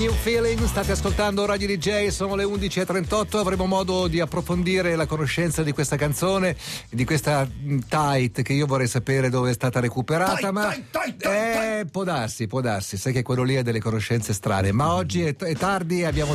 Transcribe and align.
New 0.00 0.14
Feeling, 0.14 0.64
state 0.64 0.92
ascoltando 0.92 1.44
Radio 1.44 1.66
DJ, 1.66 2.06
sono 2.06 2.34
le 2.34 2.44
11.38, 2.44 3.36
avremo 3.36 3.66
modo 3.66 4.06
di 4.06 4.18
approfondire 4.18 4.96
la 4.96 5.04
conoscenza 5.04 5.62
di 5.62 5.72
questa 5.72 5.96
canzone, 5.96 6.56
di 6.88 7.04
questa 7.04 7.46
tight 7.86 8.40
che 8.40 8.54
io 8.54 8.64
vorrei 8.64 8.88
sapere 8.88 9.28
dove 9.28 9.50
è 9.50 9.52
stata 9.52 9.78
recuperata, 9.78 10.36
Tight, 10.36 10.52
ma 10.52 10.68
tight, 10.70 10.84
tight, 10.90 11.16
tight, 11.18 11.26
eh, 11.26 11.86
può 11.92 12.04
darsi, 12.04 12.46
può 12.46 12.62
darsi, 12.62 12.96
sai 12.96 13.12
che 13.12 13.20
quello 13.20 13.42
lì 13.42 13.58
ha 13.58 13.62
delle 13.62 13.78
conoscenze 13.78 14.32
strane, 14.32 14.72
ma 14.72 14.94
oggi 14.94 15.22
è, 15.22 15.36
è 15.36 15.54
tardi, 15.54 16.02
abbiamo 16.02 16.34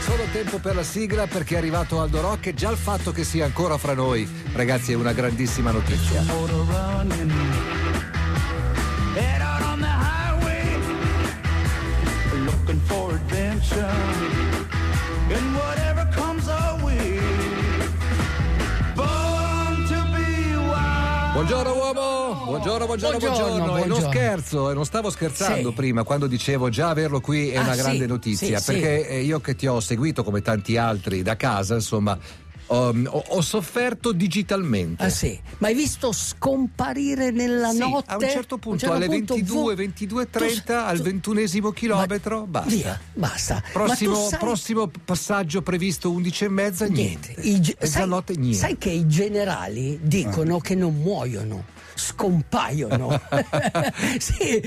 solo 0.00 0.24
tempo 0.32 0.58
per 0.58 0.74
la 0.74 0.82
sigla 0.82 1.28
perché 1.28 1.54
è 1.54 1.58
arrivato 1.58 2.00
Aldo 2.00 2.20
Rock 2.20 2.46
e 2.46 2.54
già 2.54 2.72
il 2.72 2.76
fatto 2.76 3.12
che 3.12 3.22
sia 3.22 3.44
ancora 3.44 3.78
fra 3.78 3.94
noi, 3.94 4.28
ragazzi, 4.54 4.90
è 4.90 4.96
una 4.96 5.12
grandissima 5.12 5.70
notizia. 5.70 6.24
Buongiorno 21.34 21.74
uomo, 21.74 22.44
buongiorno, 22.44 22.86
buongiorno, 22.86 23.18
Buongiorno, 23.18 23.18
buongiorno. 23.18 23.64
E 23.64 23.78
non 23.80 23.86
buongiorno. 23.88 24.08
scherzo, 24.12 24.70
e 24.70 24.74
non 24.74 24.84
stavo 24.84 25.10
scherzando 25.10 25.70
Sì. 25.70 25.74
prima 25.74 26.04
quando 26.04 26.28
dicevo 26.28 26.68
già 26.68 26.90
averlo 26.90 27.20
qui 27.20 27.48
è 27.50 27.56
Ah, 27.56 27.62
una 27.62 27.72
sì, 27.72 27.80
grande 27.80 28.06
notizia, 28.06 28.60
sì, 28.60 28.72
perché 28.72 29.08
eh, 29.08 29.20
io 29.22 29.40
che 29.40 29.56
ti 29.56 29.66
ho 29.66 29.80
seguito 29.80 30.22
come 30.22 30.42
tanti 30.42 30.76
altri 30.76 31.22
da 31.22 31.34
casa, 31.36 31.74
insomma, 31.74 32.16
ho, 32.66 32.88
ho- 32.88 33.24
ho 33.28 33.40
sofferto 33.40 34.12
digitalmente. 34.12 35.02
Ah 35.04 35.08
sì, 35.10 35.38
ma 35.58 35.68
hai 35.68 35.74
visto 35.74 36.12
scomparire 36.12 37.30
nella 37.30 37.70
Sì, 37.70 37.78
notte? 37.78 38.10
a 38.12 38.16
un 38.16 38.28
certo 38.28 38.58
punto, 38.58 38.78
certo 38.78 38.94
alle 38.94 39.06
punto, 39.06 39.34
22, 39.34 39.74
vo- 39.74 39.74
22.30, 39.74 40.62
tu- 40.64 40.72
al 40.72 40.96
tu- 40.96 41.02
ventunesimo 41.02 41.70
chilometro, 41.70 42.40
Ma- 42.40 42.46
basta. 42.46 42.68
Via, 42.70 43.00
basta. 43.12 43.62
Prossimo, 43.72 44.28
sai, 44.28 44.38
prossimo 44.38 44.90
passaggio 45.04 45.62
previsto 45.62 46.10
11 46.10 46.44
e 46.44 46.48
mezza, 46.48 46.86
niente. 46.86 47.34
I 47.42 47.60
ge- 47.60 47.76
sai, 47.80 48.08
niente. 48.36 48.54
sai 48.54 48.78
che 48.78 48.90
i 48.90 49.06
generali 49.06 49.98
dicono 50.02 50.58
che 50.58 50.74
non 50.74 50.94
muoiono. 50.96 51.72
Scompaiono. 51.94 53.20
sì, 54.18 54.62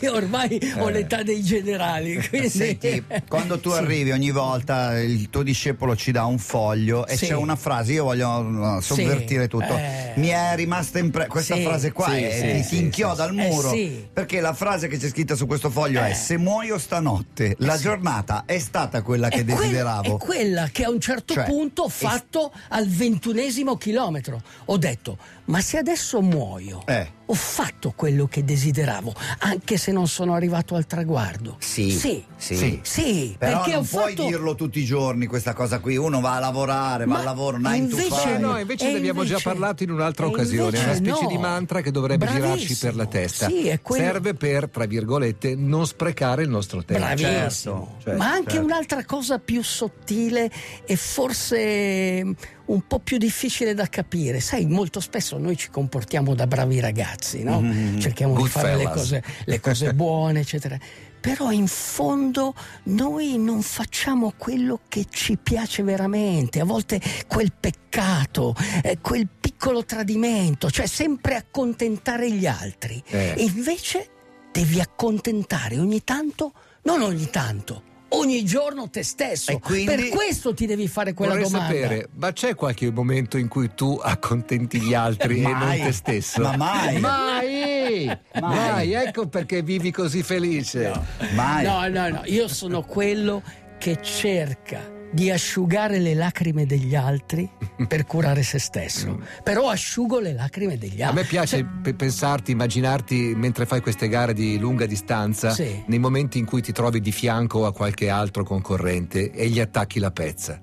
io 0.00 0.14
ormai 0.14 0.58
ho 0.78 0.88
l'età 0.88 1.22
dei 1.22 1.42
generali. 1.42 2.16
Quindi... 2.28 2.48
Senti, 2.48 3.04
quando 3.28 3.58
tu 3.60 3.70
arrivi 3.70 4.10
ogni 4.12 4.30
volta 4.30 4.98
il 5.00 5.28
tuo 5.30 5.42
discepolo 5.42 5.96
ci 5.96 6.12
dà 6.12 6.24
un 6.24 6.38
foglio 6.38 7.06
e 7.06 7.16
Sì. 7.16 7.26
c'è 7.26 7.34
una 7.34 7.56
frase, 7.56 7.92
io 7.92 8.04
voglio 8.04 8.78
sovvertire 8.80 9.42
Sì, 9.44 9.48
tutto. 9.48 9.76
eh. 9.76 10.12
Mi 10.16 10.28
è 10.28 10.52
rimasta 10.56 10.98
impressa 10.98 11.28
questa 11.28 11.54
Sì, 11.56 11.62
frase 11.62 11.92
qua 11.92 12.08
sì, 12.10 12.28
sì, 12.30 12.40
ti, 12.52 12.62
sì, 12.62 12.68
ti 12.68 12.78
inchioda 12.82 13.24
al 13.24 13.38
Eh, 13.38 13.48
muro. 13.48 13.70
sì. 13.70 14.06
Perché 14.12 14.40
la 14.40 14.52
frase 14.54 14.88
che 14.88 14.98
c'è 14.98 15.08
scritta 15.08 15.34
su 15.34 15.46
questo 15.46 15.70
foglio 15.70 16.00
è 16.02 16.10
Eh. 16.10 16.14
se 16.14 16.36
muoio 16.36 16.78
stanotte, 16.78 17.54
la 17.58 17.76
giornata 17.78 18.44
è 18.46 18.58
stata 18.58 19.02
quella 19.02 19.28
che 19.28 19.40
È 19.40 19.44
que- 19.44 19.54
desideravo. 19.54 20.16
è 20.16 20.18
quella 20.18 20.68
che 20.70 20.84
a 20.84 20.90
un 20.90 21.00
certo 21.00 21.34
Cioè, 21.34 21.44
punto 21.44 21.82
ho 21.82 21.86
è- 21.88 21.90
fatto 21.90 22.52
al 22.68 22.86
ventunesimo 22.88 23.76
chilometro. 23.76 24.42
Ho 24.66 24.76
detto, 24.78 25.16
ma 25.46 25.60
se 25.60 25.78
adesso 25.78 26.20
muoio, 26.20 26.50
Eh. 26.88 27.06
Ho 27.32 27.34
fatto 27.34 27.94
quello 27.96 28.26
che 28.26 28.44
desideravo, 28.44 29.14
anche 29.38 29.78
se 29.78 29.90
non 29.90 30.06
sono 30.06 30.34
arrivato 30.34 30.74
al 30.74 30.84
traguardo. 30.86 31.56
Sì, 31.60 31.90
sì, 31.90 32.22
sì. 32.36 32.56
sì, 32.56 32.80
sì, 32.82 33.34
Però 33.38 33.56
perché 33.56 33.70
non 33.70 33.80
ho 33.80 33.86
puoi 33.88 34.14
fatto... 34.14 34.26
dirlo 34.28 34.54
tutti 34.54 34.80
i 34.80 34.84
giorni 34.84 35.24
questa 35.24 35.54
cosa 35.54 35.78
qui. 35.78 35.96
Uno 35.96 36.20
va 36.20 36.34
a 36.36 36.38
lavorare, 36.40 37.06
va 37.06 37.12
Ma 37.14 37.18
al 37.20 37.24
lavoro, 37.24 37.56
9 37.56 37.74
to 37.78 37.82
invece 37.82 38.10
5. 38.20 38.38
no, 38.38 38.58
invece 38.58 38.90
ne 38.90 38.98
abbiamo 38.98 39.22
già 39.22 39.28
invece- 39.28 39.48
parlato 39.48 39.82
in 39.82 39.90
un'altra 39.92 40.26
occasione, 40.26 40.78
è 40.78 40.84
una 40.84 40.94
specie 40.94 41.22
no. 41.22 41.28
di 41.28 41.38
mantra 41.38 41.80
che 41.80 41.90
dovrebbe 41.90 42.26
girarci 42.26 42.40
Bravissimo. 42.66 42.90
per 42.90 42.94
la 43.00 43.06
testa. 43.06 43.46
Sì, 43.46 43.68
è 43.68 43.80
quello- 43.80 44.04
Serve 44.04 44.34
per, 44.34 44.68
tra 44.68 44.84
virgolette, 44.84 45.54
non 45.56 45.86
sprecare 45.86 46.42
il 46.42 46.50
nostro 46.50 46.84
tempo. 46.84 47.02
Bravissimo. 47.02 47.48
Certo, 47.48 47.96
certo, 48.04 48.18
Ma 48.18 48.30
anche 48.30 48.50
certo. 48.50 48.66
un'altra 48.66 49.04
cosa 49.06 49.38
più 49.38 49.62
sottile 49.62 50.50
e 50.84 50.96
forse 50.96 52.34
un 52.64 52.86
po' 52.86 53.00
più 53.00 53.18
difficile 53.18 53.74
da 53.74 53.86
capire. 53.88 54.40
Sai, 54.40 54.66
molto 54.66 55.00
spesso 55.00 55.36
noi 55.38 55.56
ci 55.56 55.68
comportiamo 55.70 56.34
da 56.34 56.46
bravi 56.46 56.80
ragazzi, 56.80 57.21
no? 57.42 57.62
Cerchiamo 57.98 58.40
di 58.40 58.48
fare 58.48 58.76
le 58.76 58.84
cose, 58.84 59.22
le 59.44 59.60
cose 59.60 59.92
buone, 59.94 60.40
eccetera. 60.40 60.78
Però 61.20 61.52
in 61.52 61.68
fondo 61.68 62.52
noi 62.84 63.38
non 63.38 63.62
facciamo 63.62 64.32
quello 64.36 64.80
che 64.88 65.06
ci 65.08 65.38
piace 65.40 65.84
veramente, 65.84 66.58
a 66.58 66.64
volte 66.64 67.00
quel 67.28 67.52
peccato, 67.58 68.56
eh, 68.82 68.98
quel 69.00 69.28
piccolo 69.40 69.84
tradimento, 69.84 70.68
cioè 70.68 70.86
sempre 70.86 71.36
accontentare 71.36 72.28
gli 72.32 72.46
altri. 72.46 73.00
Eh. 73.06 73.34
E 73.36 73.44
invece 73.44 74.08
devi 74.50 74.80
accontentare 74.80 75.78
ogni 75.78 76.02
tanto, 76.02 76.52
non 76.82 77.02
ogni 77.02 77.30
tanto, 77.30 77.82
ogni 78.22 78.44
giorno 78.44 78.88
te 78.88 79.02
stesso. 79.02 79.50
E 79.50 79.58
quindi- 79.58 79.84
Per 79.94 80.08
questo 80.08 80.54
ti 80.54 80.66
devi 80.66 80.88
fare 80.88 81.12
quella 81.12 81.32
Vorrei 81.32 81.48
domanda. 81.50 81.74
sapere, 81.74 82.08
ma 82.14 82.32
c'è 82.32 82.54
qualche 82.54 82.90
momento 82.90 83.36
in 83.36 83.48
cui 83.48 83.70
tu 83.74 83.98
accontenti 84.02 84.80
gli 84.80 84.94
altri 84.94 85.38
e 85.42 85.52
non 85.52 85.78
te 85.82 85.92
stesso? 85.92 86.40
Ma 86.42 86.56
mai. 86.56 86.98
Mai! 87.00 88.18
Mai, 88.40 88.92
ecco 88.92 89.26
perché 89.28 89.62
vivi 89.62 89.90
così 89.90 90.22
felice. 90.22 90.92
Mai. 91.34 91.64
No, 91.64 91.86
no, 91.88 92.08
no, 92.08 92.22
io 92.24 92.48
sono 92.48 92.82
quello 92.82 93.42
che 93.78 93.98
cerca 94.00 95.00
di 95.12 95.30
asciugare 95.30 95.98
le 95.98 96.14
lacrime 96.14 96.64
degli 96.66 96.94
altri 96.94 97.48
per 97.86 98.04
curare 98.06 98.42
se 98.42 98.58
stesso. 98.58 99.20
Però 99.42 99.68
asciugo 99.68 100.18
le 100.20 100.32
lacrime 100.32 100.78
degli 100.78 101.02
A 101.02 101.08
altri. 101.08 101.22
me 101.22 101.28
piace 101.28 101.56
Cioè, 101.58 101.66
pe- 101.82 101.94
pensarti, 101.94 102.52
immaginarti 102.52 103.34
mentre 103.36 103.66
fai 103.66 103.80
queste 103.80 104.08
gare 104.08 104.32
di 104.32 104.58
lunga 104.58 104.86
distanza, 104.86 105.50
Sì. 105.50 105.82
nei 105.86 105.98
momenti 105.98 106.38
in 106.38 106.46
cui 106.46 106.62
ti 106.62 106.72
trovi 106.72 107.00
di 107.00 107.12
fianco 107.12 107.66
a 107.66 107.72
qualche 107.72 108.08
altro 108.08 108.42
concorrente 108.44 109.30
e 109.30 109.48
gli 109.48 109.60
attacchi 109.60 109.98
la 109.98 110.10
pezza. 110.10 110.60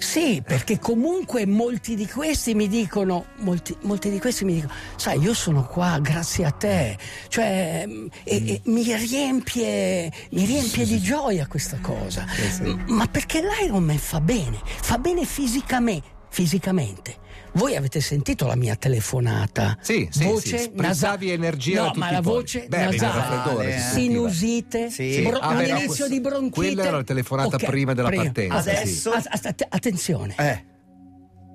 Sì, 0.00 0.42
perché 0.44 0.78
comunque 0.78 1.44
molti 1.44 1.94
di 1.94 2.06
questi 2.08 2.54
mi 2.54 2.68
dicono, 2.68 3.26
molti, 3.40 3.76
molti 3.82 4.08
di 4.08 4.18
questi 4.18 4.46
mi 4.46 4.54
dicono, 4.54 4.72
sai, 4.96 5.20
io 5.20 5.34
sono 5.34 5.66
qua 5.66 5.98
grazie 6.00 6.46
a 6.46 6.50
te, 6.50 6.96
cioè, 7.28 7.84
mm, 7.86 8.06
e, 8.24 8.36
e 8.48 8.60
mi 8.64 8.82
riempie, 8.96 10.10
mi 10.30 10.44
riempie 10.46 10.86
di 10.86 11.00
gioia 11.00 11.46
questa 11.46 11.78
cosa. 11.82 12.24
M- 12.62 12.84
Ma 12.86 13.06
perché 13.08 13.42
l'Ironman 13.42 13.98
fa 13.98 14.20
bene, 14.22 14.58
fa 14.64 14.96
bene 14.96 15.26
fisicamente, 15.26 16.08
fisicamente. 16.30 17.16
Voi 17.52 17.74
avete 17.76 18.00
sentito 18.00 18.46
la 18.46 18.54
mia 18.54 18.76
telefonata? 18.76 19.76
Sì, 19.80 20.08
sì, 20.10 20.24
voce 20.24 20.58
sì, 20.58 20.64
spruzzavi 20.64 21.26
nasa- 21.26 21.34
energia 21.34 21.82
No, 21.84 21.92
ma 21.96 22.10
la 22.12 22.20
voce 22.20 22.66
Beh, 22.68 22.84
nasale, 22.90 23.78
sinusite, 23.92 24.90
Sì. 24.90 25.20
bro- 25.22 25.38
Ah, 25.38 25.48
beh, 25.48 25.54
no, 25.54 25.60
un 25.60 25.64
inizio 25.66 25.86
questo- 25.86 26.08
di 26.08 26.20
bronchite. 26.20 26.54
quella 26.54 26.84
era 26.84 26.96
la 26.98 27.04
telefonata 27.04 27.56
Ok, 27.56 27.64
prima 27.64 27.92
della 27.94 28.10
partenza, 28.10 28.56
Adesso- 28.56 29.10
As- 29.10 29.26
as- 29.28 29.44
att- 29.46 29.66
attenzione 29.68 30.34
Eh, 30.38 30.64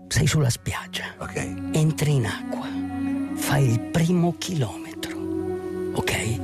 sei 0.07 0.27
sulla 0.27 0.49
spiaggia, 0.49 1.05
Ok. 1.17 1.35
entri 1.71 2.15
in 2.15 2.25
acqua, 2.25 2.67
fai 3.35 3.71
il 3.71 3.79
primo 3.79 4.35
chilometro, 4.37 5.17
ok? 5.93 6.39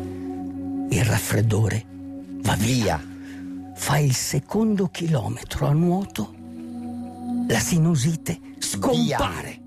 Il 0.89 1.03
raffreddore 1.03 1.85
va 2.41 2.55
via. 2.55 2.97
via. 2.97 3.09
Fai 3.75 4.05
il 4.05 4.15
secondo 4.15 4.87
chilometro 4.89 5.65
a 5.67 5.71
nuoto, 5.73 6.33
la 7.51 7.59
sinusite 7.59 8.39
scompare. 8.59 9.59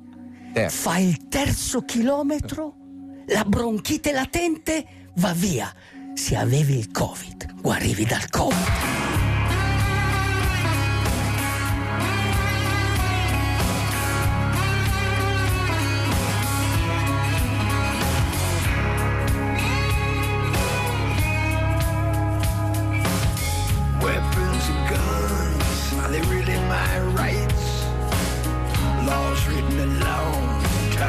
Terzo. 0.52 0.88
Fai 0.88 1.08
il 1.08 1.28
terzo 1.28 1.82
chilometro, 1.82 2.76
la 3.26 3.44
bronchite 3.44 4.12
latente 4.12 5.10
va 5.16 5.32
via. 5.32 5.72
Se 6.14 6.36
avevi 6.36 6.78
il 6.78 6.90
Covid, 6.90 7.60
guarivi 7.60 8.04
dal 8.04 8.28
Covid. 8.30 9.23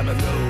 never 0.06 0.22
lose. 0.22 0.45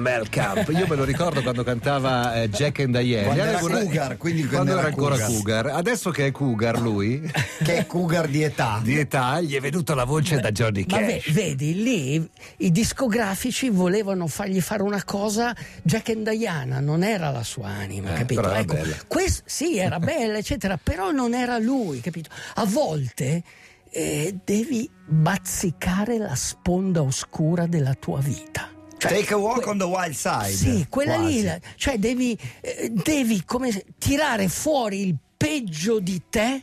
Melcamp. 0.00 0.68
Io 0.70 0.86
me 0.86 0.96
lo 0.96 1.04
ricordo 1.04 1.42
quando 1.42 1.62
cantava 1.64 2.42
eh, 2.42 2.48
Jack 2.50 2.80
and 2.80 2.98
Diane. 2.98 3.24
Quando 3.24 3.42
era 3.42 3.58
una- 3.64 3.78
Cougar, 3.80 4.16
quindi 4.16 4.40
quando 4.46 4.56
quando 4.56 4.72
era 4.72 4.80
era 4.80 4.88
ancora 4.88 5.14
Cougar. 5.16 5.62
Cougar. 5.62 5.66
Adesso 5.78 6.10
che 6.10 6.26
è 6.26 6.30
Cougar 6.30 6.80
lui, 6.80 7.20
Che 7.62 7.76
è 7.76 7.86
cougar 7.86 8.28
di 8.28 8.42
età. 8.42 8.80
di 8.82 8.98
età, 8.98 9.40
gli 9.40 9.54
è 9.54 9.60
venuta 9.60 9.94
la 9.94 10.04
voce 10.04 10.40
da 10.40 10.50
Johnny 10.50 10.84
Ma 10.88 10.98
Cash. 10.98 11.32
vedi, 11.32 11.82
lì 11.82 12.28
i 12.58 12.70
discografici 12.70 13.68
volevano 13.70 14.26
fargli 14.26 14.60
fare 14.60 14.82
una 14.82 15.02
cosa, 15.04 15.54
Jack 15.82 16.10
and 16.10 16.28
Diana 16.30 16.80
non 16.80 17.02
era 17.02 17.30
la 17.30 17.42
sua 17.42 17.68
anima, 17.68 18.14
Eh, 18.14 18.18
capito? 18.18 18.40
però 18.40 18.52
era 18.54 18.60
Ecco, 18.60 18.76
quest- 19.06 19.42
sì, 19.46 19.76
era 19.78 19.98
bella, 19.98 20.38
eccetera, 20.38 20.78
però 20.82 21.10
non 21.10 21.34
era 21.34 21.58
lui, 21.58 22.00
capito? 22.00 22.30
A 22.54 22.64
volte 22.64 23.42
eh, 23.90 24.36
devi 24.44 24.88
bazzicare 25.06 26.18
la 26.18 26.34
sponda 26.34 27.02
oscura 27.02 27.66
della 27.66 27.94
tua 27.94 28.20
vita. 28.20 28.68
Cioè, 28.98 29.12
Take 29.20 29.32
a 29.34 29.36
walk 29.36 29.60
que- 29.62 29.70
on 29.70 29.78
the 29.78 29.84
wild 29.84 30.12
side. 30.14 30.50
Sì, 30.50 30.86
quella 30.88 31.14
Quasi. 31.16 31.32
lì, 31.32 31.42
la- 31.44 31.58
cioè 31.76 31.98
devi, 31.98 32.36
eh, 32.60 32.90
devi 32.92 33.44
come 33.44 33.84
tirare 33.98 34.48
fuori 34.48 35.06
il 35.06 35.16
peggio 35.36 36.00
di 36.00 36.20
te 36.28 36.62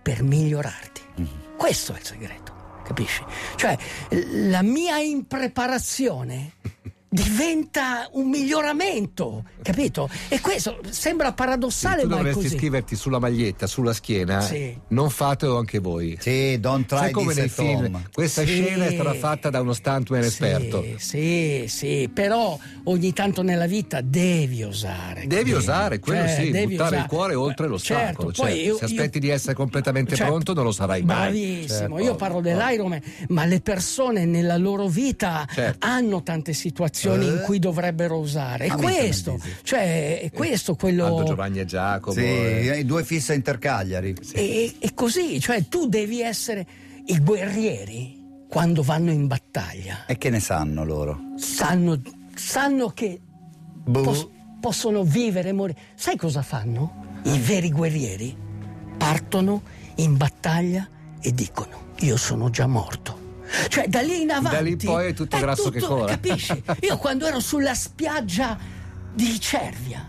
per 0.00 0.22
migliorarti. 0.22 1.00
Questo 1.56 1.92
è 1.94 1.98
il 1.98 2.04
segreto, 2.04 2.54
capisci? 2.84 3.24
Cioè 3.56 3.76
la 4.48 4.62
mia 4.62 4.98
impreparazione 4.98 6.52
diventa 7.08 8.08
un 8.12 8.28
miglioramento, 8.28 9.44
capito? 9.62 10.08
E 10.28 10.40
questo 10.40 10.80
sembra 10.90 11.32
paradossale, 11.32 12.02
tu 12.02 12.08
ma 12.08 12.14
è 12.14 12.16
dovresti 12.18 12.42
così. 12.44 12.56
scriverti 12.56 12.96
sulla 12.96 13.18
maglietta, 13.18 13.66
sulla 13.66 13.92
schiena. 13.92 14.40
Sì. 14.40 14.76
Non 14.88 15.08
fatelo 15.10 15.56
anche 15.56 15.78
voi. 15.78 16.16
Sì, 16.20 16.58
don't 16.60 16.84
try 16.86 16.98
Sai 16.98 17.10
come 17.12 17.34
nei 17.34 17.48
film? 17.48 17.84
home. 17.86 18.02
Questa 18.12 18.42
Sì. 18.44 18.48
scena 18.48 18.86
è 18.86 18.92
stata 18.92 19.14
fatta 19.14 19.50
da 19.50 19.60
uno 19.60 19.72
stuntman 19.72 20.20
Sì, 20.22 20.26
esperto. 20.26 20.84
Sì, 20.98 21.64
sì, 21.68 22.10
però 22.12 22.58
ogni 22.84 23.12
tanto 23.12 23.42
nella 23.42 23.66
vita 23.66 24.00
devi 24.00 24.62
osare. 24.62 25.20
Devi 25.26 25.50
capito? 25.52 25.56
osare, 25.58 25.98
quello 26.00 26.26
Cioè, 26.26 26.34
sì, 26.44 26.50
devi 26.50 26.72
buttare 26.72 26.88
osare. 26.88 27.02
il 27.02 27.08
cuore 27.08 27.34
oltre 27.34 27.66
l'ostacolo. 27.68 28.06
Certo, 28.06 28.32
certo. 28.32 28.42
poi 28.42 28.62
io- 28.64 28.76
Se 28.76 28.84
aspetti 28.84 29.16
io- 29.18 29.22
di 29.22 29.28
essere 29.30 29.54
completamente 29.54 30.16
Certo. 30.16 30.32
pronto, 30.32 30.54
non 30.54 30.64
lo 30.64 30.72
sarai 30.72 31.02
mai. 31.02 31.30
Bravissimo, 31.30 31.78
Certo, 31.78 31.98
io 32.00 32.14
parlo 32.16 32.36
ovvio. 32.38 32.56
dell'Ironman, 32.56 33.00
ma 33.28 33.44
le 33.44 33.60
persone 33.60 34.24
nella 34.24 34.56
loro 34.56 34.86
vita 34.88 35.46
Certo. 35.52 35.86
hanno 35.86 36.22
tante 36.22 36.52
situazioni 36.52 36.94
in 37.04 37.42
cui 37.44 37.58
dovrebbero 37.58 38.18
usare. 38.18 38.66
E 38.66 38.70
Ah, 38.70 38.76
questo, 38.76 39.38
cioè, 39.62 40.20
è 40.20 40.30
questo 40.30 40.74
quello. 40.74 41.06
Aldo 41.06 41.24
Giovanni 41.24 41.60
e 41.60 41.64
Giacomo. 41.64 42.14
Sì, 42.14 42.24
eh. 42.24 42.78
i 42.78 42.84
due 42.84 43.04
fissa 43.04 43.32
Intercagliari. 43.34 44.14
E, 44.32 44.74
e 44.78 44.94
così, 44.94 45.40
cioè, 45.40 45.66
tu 45.68 45.86
devi 45.88 46.20
essere 46.20 46.66
i 47.06 47.18
guerrieri 47.20 48.24
quando 48.48 48.82
vanno 48.82 49.10
in 49.10 49.26
battaglia. 49.26 50.06
E 50.06 50.16
che 50.18 50.30
ne 50.30 50.40
sanno 50.40 50.84
loro? 50.84 51.18
Sanno, 51.36 52.00
sanno 52.34 52.88
che 52.90 53.20
Boh. 53.84 54.00
pos- 54.02 54.28
possono 54.60 55.02
vivere 55.02 55.50
e 55.50 55.52
morire. 55.52 55.78
Sai 55.94 56.16
cosa 56.16 56.42
fanno? 56.42 57.04
I 57.24 57.38
veri 57.38 57.70
guerrieri 57.70 58.36
partono 58.96 59.62
in 59.96 60.16
battaglia 60.16 60.88
e 61.20 61.32
dicono: 61.32 61.92
Io 62.00 62.16
sono 62.16 62.50
già 62.50 62.66
morto. 62.66 63.15
Cioè, 63.68 63.88
da 63.88 64.00
lì 64.00 64.22
in 64.22 64.30
avanti. 64.30 64.56
Da 64.56 64.62
lì 64.62 64.76
poi 64.76 65.08
è 65.08 65.14
tutto 65.14 65.38
grasso 65.38 65.70
che 65.70 65.80
corre. 65.80 66.12
Capisci? 66.12 66.62
Io 66.80 66.96
quando 66.98 67.26
ero 67.26 67.40
sulla 67.40 67.74
spiaggia 67.74 68.58
di 69.12 69.40
Cervia, 69.40 70.06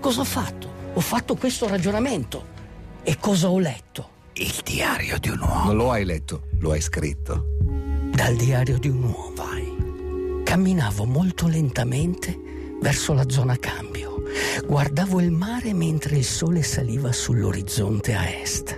cosa 0.00 0.20
ho 0.20 0.24
fatto? 0.24 0.68
Ho 0.94 1.00
fatto 1.00 1.36
questo 1.36 1.68
ragionamento. 1.68 2.56
E 3.02 3.16
cosa 3.18 3.48
ho 3.48 3.58
letto? 3.58 4.10
Il 4.34 4.60
diario 4.64 5.18
di 5.18 5.28
un 5.30 5.40
uomo. 5.40 5.64
Non 5.64 5.76
lo 5.76 5.90
hai 5.90 6.04
letto, 6.04 6.48
lo 6.60 6.72
hai 6.72 6.80
scritto. 6.80 7.46
Dal 8.10 8.34
diario 8.36 8.78
di 8.78 8.88
un 8.88 9.02
uomo. 9.02 9.28
Camminavo 10.48 11.04
molto 11.04 11.46
lentamente 11.46 12.34
verso 12.80 13.12
la 13.12 13.28
zona 13.28 13.58
cambio. 13.58 14.22
Guardavo 14.66 15.20
il 15.20 15.30
mare 15.30 15.74
mentre 15.74 16.16
il 16.16 16.24
sole 16.24 16.62
saliva 16.62 17.12
sull'orizzonte 17.12 18.14
a 18.14 18.26
est. 18.26 18.77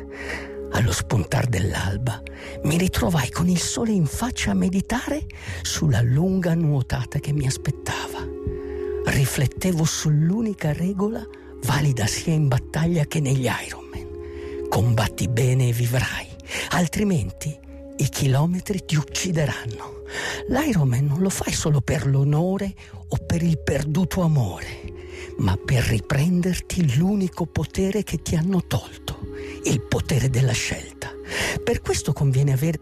Allo 0.72 0.92
spuntar 0.92 1.46
dell'alba 1.46 2.22
mi 2.64 2.78
ritrovai 2.78 3.30
con 3.30 3.48
il 3.48 3.58
sole 3.58 3.92
in 3.92 4.06
faccia 4.06 4.52
a 4.52 4.54
meditare 4.54 5.26
sulla 5.62 6.00
lunga 6.00 6.54
nuotata 6.54 7.18
che 7.18 7.32
mi 7.32 7.46
aspettava. 7.46 8.26
Riflettevo 9.04 9.84
sull'unica 9.84 10.72
regola 10.72 11.26
valida 11.64 12.06
sia 12.06 12.32
in 12.32 12.48
battaglia 12.48 13.04
che 13.04 13.20
negli 13.20 13.48
Ironman. 13.66 14.68
Combatti 14.68 15.28
bene 15.28 15.68
e 15.68 15.72
vivrai, 15.72 16.28
altrimenti 16.70 17.58
i 17.96 18.08
chilometri 18.08 18.84
ti 18.84 18.96
uccideranno. 18.96 19.98
L'Ironman 20.48 21.04
non 21.04 21.20
lo 21.20 21.30
fai 21.30 21.52
solo 21.52 21.80
per 21.80 22.06
l'onore 22.06 22.74
o 23.08 23.16
per 23.26 23.42
il 23.42 23.58
perduto 23.58 24.22
amore, 24.22 24.92
ma 25.38 25.56
per 25.56 25.84
riprenderti 25.84 26.96
l'unico 26.96 27.46
potere 27.46 28.02
che 28.02 28.22
ti 28.22 28.36
hanno 28.36 28.64
tolto, 28.66 29.18
il 29.64 29.80
potere 29.82 30.30
della 30.30 30.52
scelta. 30.52 31.10
Per 31.62 31.80
questo 31.80 32.12
conviene 32.12 32.52
avere 32.52 32.78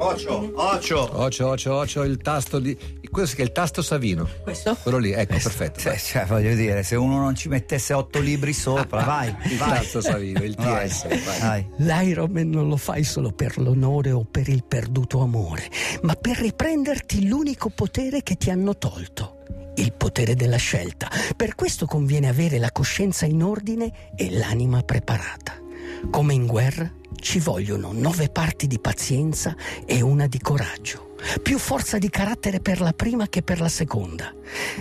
Ocio, 0.00 0.52
ocio. 0.54 1.18
Ocio, 1.20 1.46
ocio, 1.48 1.74
ocio, 1.74 2.02
il 2.02 2.18
tasto 2.18 2.58
di. 2.58 2.76
Questo 3.10 3.36
che 3.36 3.42
è 3.42 3.44
il 3.46 3.52
tasto 3.52 3.80
Savino. 3.80 4.28
questo. 4.42 4.76
Quello 4.82 4.98
lì, 4.98 5.12
ecco, 5.12 5.32
perfetto. 5.32 5.80
Cioè, 5.80 5.96
cioè, 5.96 6.26
voglio 6.26 6.54
dire, 6.54 6.82
se 6.82 6.94
uno 6.94 7.18
non 7.18 7.34
ci 7.34 7.48
mettesse 7.48 7.94
otto 7.94 8.18
libri 8.20 8.52
sopra, 8.52 9.02
vai, 9.06 9.34
Il 9.44 9.56
vai. 9.56 9.70
tasto 9.70 10.00
Savino, 10.02 10.42
il 10.42 10.54
TS. 10.56 11.06
vai. 11.24 11.40
vai. 11.40 11.68
L'Ironman 11.78 12.50
non 12.50 12.68
lo 12.68 12.76
fai 12.76 13.02
solo 13.02 13.30
per 13.32 13.58
l'onore 13.58 14.10
o 14.12 14.26
per 14.30 14.48
il 14.48 14.62
perduto 14.64 15.20
amore, 15.22 15.68
ma 16.02 16.14
per 16.14 16.36
riprenderti 16.38 17.26
l'unico 17.26 17.70
potere 17.70 18.22
che 18.22 18.36
ti 18.36 18.50
hanno 18.50 18.76
tolto, 18.76 19.38
il 19.76 19.92
potere 19.94 20.34
della 20.34 20.58
scelta. 20.58 21.08
Per 21.34 21.54
questo 21.54 21.86
conviene 21.86 22.28
avere 22.28 22.58
la 22.58 22.72
coscienza 22.72 23.24
in 23.24 23.42
ordine 23.42 24.12
e 24.16 24.30
l'anima 24.32 24.82
preparata. 24.82 25.54
Come 26.10 26.34
in 26.34 26.46
guerra 26.46 26.90
ci 27.20 27.38
vogliono 27.38 27.90
nove 27.92 28.28
parti 28.28 28.66
di 28.66 28.78
pazienza 28.78 29.54
e 29.84 30.00
una 30.00 30.26
di 30.26 30.38
coraggio. 30.38 31.14
Più 31.42 31.58
forza 31.58 31.98
di 31.98 32.08
carattere 32.08 32.60
per 32.60 32.80
la 32.80 32.92
prima 32.92 33.28
che 33.28 33.42
per 33.42 33.60
la 33.60 33.68
seconda. 33.68 34.32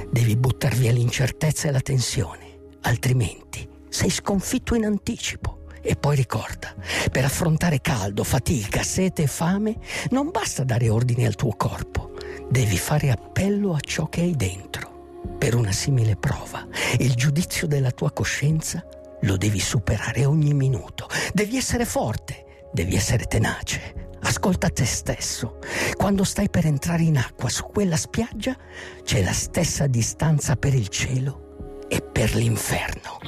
Devi 0.10 0.36
buttar 0.38 0.76
via 0.76 0.92
l'incertezza 0.92 1.68
e 1.68 1.72
la 1.72 1.82
tensione, 1.82 2.60
altrimenti 2.82 3.68
sei 3.90 4.10
sconfitto 4.10 4.76
in 4.76 4.86
anticipo. 4.86 5.66
E 5.82 5.96
poi 5.96 6.16
ricorda, 6.16 6.76
per 7.12 7.24
affrontare 7.24 7.82
caldo, 7.82 8.24
fatica, 8.24 8.84
sete 8.84 9.24
e 9.24 9.28
fame, 9.28 9.78
non 10.10 10.32
basta 10.32 10.64
dare 10.64 10.90
ordini 10.90 11.26
al 11.26 11.36
tuo 11.36 11.56
corpo, 11.56 12.12
devi 12.50 12.78
fare 12.78 13.10
appello 13.10 13.74
a 13.74 13.80
ciò 13.80 14.08
che 14.08 14.22
hai 14.22 14.36
dentro. 14.36 15.22
Per 15.38 15.56
una 15.56 15.72
simile 15.72 16.16
prova, 16.16 16.68
il 17.00 17.14
giudizio 17.16 17.68
della 17.68 17.92
tua 17.92 18.12
coscienza 18.12 18.86
lo 19.22 19.38
devi 19.38 19.60
superare 19.60 20.26
ogni 20.26 20.54
minuto. 20.54 21.08
Devi 21.34 21.58
essere 21.58 21.86
forte, 21.86 22.68
devi 22.72 22.96
essere 22.96 23.26
tenace. 23.26 24.06
Ascolta 24.22 24.70
te 24.70 24.86
stesso. 24.86 25.60
Quando 25.96 26.24
stai 26.24 26.50
per 26.50 26.66
entrare 26.66 27.04
in 27.04 27.18
acqua 27.18 27.50
su 27.50 27.66
quella 27.66 27.98
spiaggia, 27.98 28.56
c'è 29.04 29.24
la 29.24 29.34
stessa 29.34 29.88
distanza 29.88 30.56
per 30.56 30.74
il 30.74 30.88
cielo 30.88 31.86
e 31.88 32.02
per 32.02 32.36
l'inferno. 32.36 33.20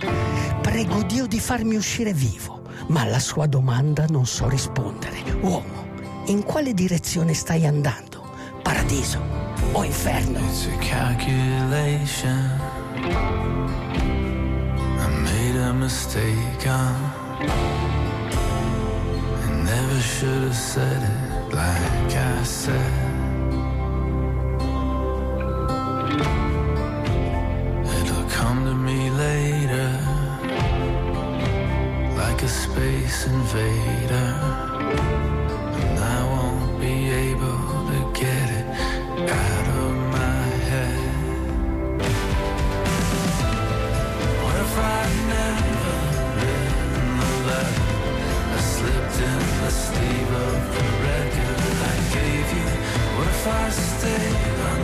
Prego 0.61 1.03
Dio 1.03 1.25
di 1.27 1.39
farmi 1.39 1.75
uscire 1.75 2.13
vivo, 2.13 2.63
ma 2.87 3.01
alla 3.01 3.19
sua 3.19 3.45
domanda 3.45 4.05
non 4.09 4.25
so 4.25 4.49
rispondere. 4.49 5.21
Uomo, 5.41 5.87
in 6.25 6.43
quale 6.43 6.73
direzione 6.73 7.33
stai 7.33 7.65
andando? 7.65 8.35
Paradiso 8.61 9.21
o 9.71 9.83
inferno? 9.83 10.39
It's 10.39 10.65
a 10.65 10.77
calculation. 10.79 12.57
I 15.89 15.91
mistake. 15.91 16.67
Uh, 16.67 16.93
I 19.41 19.51
never 19.65 19.99
should 19.99 20.43
have 20.43 20.55
said 20.55 21.01
it 21.01 21.53
like 21.55 22.13
I 22.13 22.43
said. 22.43 22.93
It'll 27.97 28.29
come 28.29 28.65
to 28.65 28.75
me 28.75 29.09
later, 29.09 29.89
like 32.21 32.43
a 32.43 32.47
space 32.47 33.25
invader. 33.25 34.31
And 35.81 35.97
I 35.97 36.19
won't 36.31 36.79
be 36.79 37.09
able 37.09 37.78
sleeve 49.71 50.33
of 50.33 50.73
the 50.73 50.83
record 51.03 51.59
I 51.81 51.95
gave 52.13 52.57
you. 52.57 52.88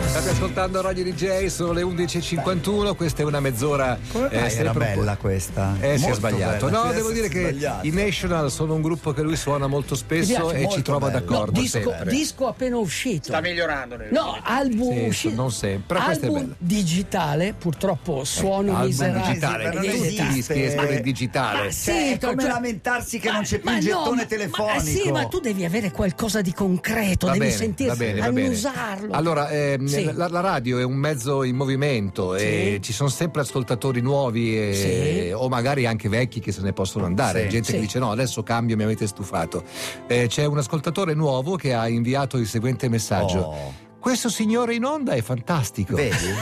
State 0.06 0.30
ascoltando 0.30 0.80
Radio 0.82 1.04
DJ, 1.04 1.46
sono 1.46 1.72
le 1.72 1.82
11.51, 1.82 2.94
questa 2.94 3.22
è 3.22 3.24
una 3.24 3.40
mezz'ora. 3.40 3.98
Come 4.12 4.28
mai 4.32 4.52
era 4.54 4.72
po'- 4.72 4.78
bella 4.78 5.16
questa? 5.16 5.74
Eh, 5.80 5.96
si 5.98 6.06
è 6.06 6.12
sbagliato. 6.14 6.66
bella. 6.66 6.84
No, 6.84 6.92
devo 6.92 7.12
dire 7.12 7.28
che 7.28 7.40
sbagliato. 7.50 7.86
i 7.86 7.90
National 7.90 8.50
sono 8.50 8.74
un 8.74 8.82
gruppo 8.82 9.12
che 9.12 9.22
lui 9.22 9.36
suona 9.36 9.66
molto 9.66 9.94
spesso 9.94 10.50
e 10.50 10.56
ci 10.58 10.62
molto 10.64 10.82
trova 10.82 11.08
bello. 11.10 11.18
d'accordo. 11.20 11.52
No, 11.52 11.60
disco, 11.60 11.94
disco 12.04 12.46
appena 12.46 12.76
uscito. 12.76 13.24
Sta 13.28 13.40
migliorando 13.40 13.96
No, 14.10 14.38
album 14.42 14.92
Sì, 14.98 15.04
uscito. 15.06 15.34
non 15.34 15.50
sempre, 15.52 15.98
questa 16.00 16.24
è 16.24 16.28
album 16.28 16.42
bella. 16.42 16.54
digitale, 16.58 17.54
purtroppo 17.58 18.24
suono 18.24 18.72
Album 18.72 18.86
miserabile. 18.86 19.26
digitale, 19.28 19.70
non 19.72 19.84
esiste. 19.84 20.26
dischi 20.28 20.60
è 20.62 21.00
digitale. 21.00 21.64
Ma 21.64 21.70
Cioè, 21.72 22.12
è 22.12 22.18
come 22.18 22.44
lamentarsi 22.46 23.18
che 23.18 23.30
non 23.30 23.42
c'è 23.42 23.58
più 23.58 23.70
il 23.70 23.80
gettone 23.80 24.16
ma- 24.16 24.24
telefonico. 24.26 24.74
Ma, 24.74 24.80
sì, 24.82 25.10
ma 25.10 25.26
tu 25.26 25.40
devi 25.40 25.64
avere 25.64 25.90
qualcosa 25.90 26.40
di 26.40 26.52
concreto, 26.52 27.26
Va 27.26 27.32
devi 27.32 27.44
bene, 27.46 27.56
sentire, 27.56 27.90
va 28.26 28.32
bene, 28.32 28.46
annusarlo. 28.46 29.12
Allora, 29.12 29.48
ehm, 29.50 29.86
Sì. 29.86 30.10
la, 30.12 30.28
la 30.28 30.40
radio 30.40 30.78
è 30.78 30.84
un 30.84 30.94
mezzo 30.96 31.42
in 31.42 31.56
movimento 31.56 32.34
e 32.34 32.78
ci 32.82 32.92
sono 32.92 33.08
sempre 33.08 33.40
ascoltatori 33.42 34.00
nuovi 34.00 34.58
e- 34.58 34.74
Sì. 34.74 35.32
o 35.32 35.48
magari 35.48 35.86
anche 35.86 36.08
vecchi 36.08 36.40
che 36.40 36.52
se 36.52 36.60
ne 36.62 36.72
possono 36.72 37.04
andare. 37.04 37.42
Sì. 37.44 37.48
Gente 37.48 37.66
Sì. 37.68 37.72
che 37.74 37.80
dice 37.80 37.98
no, 37.98 38.10
adesso 38.10 38.42
cambio, 38.42 38.76
mi 38.76 38.82
avete 38.82 39.06
stufato. 39.06 39.62
Eh, 40.06 40.26
c'è 40.28 40.44
un 40.44 40.58
ascoltatore 40.58 41.14
nuovo 41.14 41.56
che 41.56 41.74
ha 41.74 41.88
inviato 41.88 42.36
il 42.36 42.46
seguente 42.46 42.88
messaggio. 42.88 43.38
Oh. 43.38 43.84
Questo 44.06 44.28
signore 44.28 44.76
in 44.76 44.84
onda 44.84 45.14
è 45.14 45.20
fantastico. 45.20 45.96
Vedi? 45.96 46.32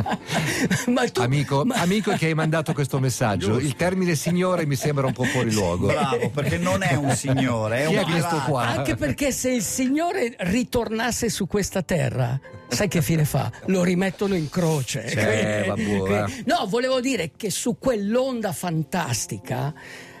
ma 0.88 1.06
tu, 1.10 1.20
Amico, 1.20 1.62
ma- 1.62 1.74
amico 1.74 2.10
che 2.12 2.28
hai 2.28 2.32
mandato 2.34 2.72
questo 2.72 3.00
messaggio, 3.00 3.58
il 3.58 3.76
termine 3.76 4.14
signore 4.14 4.64
mi 4.64 4.76
sembra 4.76 5.04
un 5.04 5.12
po' 5.12 5.24
fuori 5.24 5.52
luogo. 5.52 5.88
Bravo, 5.88 6.30
perché 6.30 6.56
non 6.56 6.82
è 6.82 6.94
un 6.94 7.14
signore, 7.14 7.82
è 7.82 7.86
Chi 7.88 7.96
un 7.96 8.00
è 8.00 8.04
questo 8.04 8.36
qua? 8.46 8.66
Anche 8.66 8.94
perché 8.94 9.30
se 9.30 9.50
il 9.50 9.62
Signore 9.62 10.34
ritornasse 10.38 11.28
su 11.28 11.46
questa 11.46 11.82
terra, 11.82 12.40
sai 12.68 12.88
che 12.88 13.02
fine 13.02 13.26
fa? 13.26 13.52
Lo 13.66 13.84
rimettono 13.84 14.34
in 14.34 14.48
croce. 14.48 15.06
Cioè, 15.06 15.64
vabbè, 15.66 15.82
eh. 15.82 16.42
No, 16.46 16.64
volevo 16.66 17.02
dire 17.02 17.32
che 17.36 17.50
su 17.50 17.76
quell'onda 17.78 18.52
fantastica. 18.52 19.74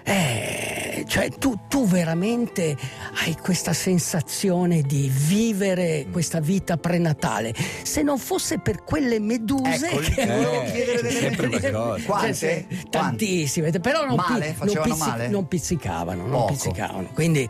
Eh, 0.04 1.04
cioè 1.06 1.30
tu, 1.30 1.58
tu 1.68 1.86
veramente 1.86 2.76
hai 3.24 3.36
questa 3.36 3.72
sensazione 3.72 4.82
di 4.82 5.10
vivere 5.12 6.06
questa 6.10 6.40
vita 6.40 6.76
prenatale. 6.76 7.54
Se 7.82 8.02
non 8.02 8.18
fosse 8.18 8.58
per 8.58 8.82
quelle 8.84 9.18
meduse 9.20 9.90
Ecco, 9.90 9.98
che 10.00 10.70
chiedere 10.72 11.02
delle. 11.02 11.70
Quante? 12.04 12.34
Cioè, 12.34 12.66
Quante? 12.66 12.66
tantissime, 12.90 13.70
però 13.72 14.06
non, 14.06 14.16
Male? 14.16 14.56
pi- 14.58 14.72
non, 14.72 14.82
pizzi- 14.82 14.98
male? 14.98 15.28
non 15.28 15.48
pizzicavano, 15.48 16.22
non 16.22 16.30
Poco. 16.40 16.52
pizzicavano. 16.52 17.08
Quindi 17.12 17.48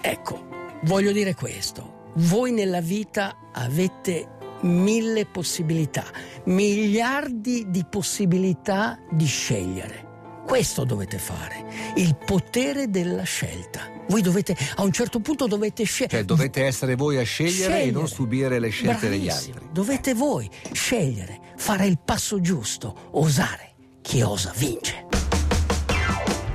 ecco, 0.00 0.46
voglio 0.82 1.12
dire 1.12 1.34
questo, 1.34 2.10
voi 2.16 2.52
nella 2.52 2.80
vita 2.80 3.36
avete 3.52 4.28
mille 4.62 5.26
possibilità, 5.26 6.04
miliardi 6.44 7.66
di 7.68 7.84
possibilità 7.88 8.98
di 9.10 9.26
scegliere. 9.26 10.12
Questo 10.46 10.84
dovete 10.84 11.18
fare, 11.18 11.64
il 11.96 12.16
potere 12.16 12.90
della 12.90 13.22
scelta. 13.22 13.90
Voi 14.08 14.20
dovete, 14.20 14.56
a 14.76 14.82
un 14.82 14.92
certo 14.92 15.20
punto 15.20 15.46
dovete 15.46 15.84
scegliere. 15.84 16.18
Cioè, 16.18 16.24
dovete 16.24 16.64
essere 16.64 16.94
voi 16.94 17.16
a 17.16 17.22
scegliere, 17.22 17.82
e 17.82 17.90
non 17.90 18.06
subire 18.06 18.58
le 18.58 18.68
scelte 18.68 19.08
degli 19.08 19.24
Bravissimo. 19.24 19.54
altri. 19.54 19.68
Dovete 19.72 20.14
voi 20.14 20.50
scegliere, 20.72 21.40
fare 21.56 21.86
il 21.86 21.98
passo 22.04 22.40
giusto, 22.40 22.94
osare. 23.12 23.72
Chi 24.02 24.20
osa 24.20 24.52
vince. 24.56 25.06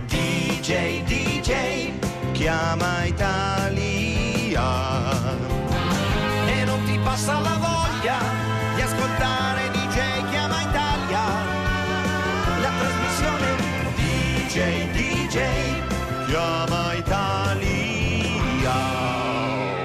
DJ, 0.08 1.03
DJ, 1.03 1.91
chiama 2.31 3.05
Italia. 3.05 3.59